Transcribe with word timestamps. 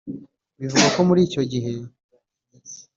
Bivugwa 0.59 0.87
ko 0.95 0.99
muri 1.07 1.21
icyo 1.27 1.43
gihe 1.51 1.71